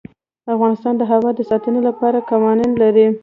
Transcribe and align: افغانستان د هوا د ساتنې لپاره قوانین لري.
افغانستان 0.53 0.93
د 0.97 1.01
هوا 1.11 1.29
د 1.35 1.41
ساتنې 1.49 1.81
لپاره 1.87 2.25
قوانین 2.29 2.71
لري. 2.81 3.07